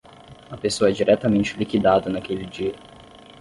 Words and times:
A 0.49 0.57
pessoa 0.57 0.89
é 0.89 0.93
diretamente 0.93 1.55
liquidada 1.55 2.09
naquele 2.09 2.47
dia. 2.47 2.73